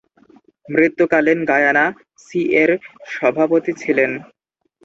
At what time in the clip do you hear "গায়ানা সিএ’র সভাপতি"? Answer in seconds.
1.49-3.71